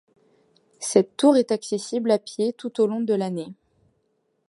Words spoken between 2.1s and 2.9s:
pied tout au